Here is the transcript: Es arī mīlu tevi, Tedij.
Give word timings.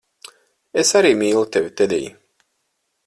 Es 0.83 0.93
arī 1.01 1.11
mīlu 1.19 1.43
tevi, 1.57 1.69
Tedij. 1.83 2.09